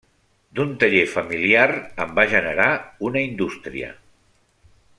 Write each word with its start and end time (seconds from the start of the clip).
D'un 0.59 0.71
taller 0.83 1.03
familiar 1.11 1.67
en 2.05 2.15
va 2.21 2.25
generar 2.33 2.71
una 3.11 3.23
indústria. 3.27 3.93